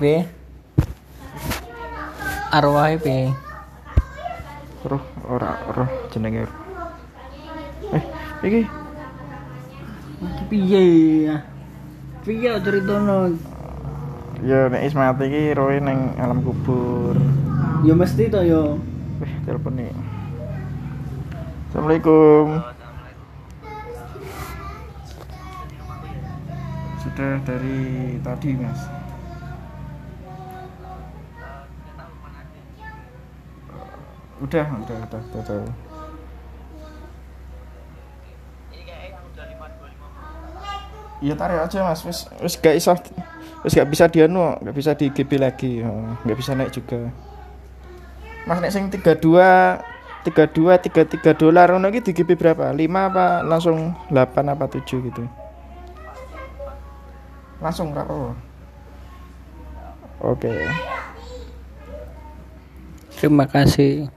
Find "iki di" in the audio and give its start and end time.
51.92-52.12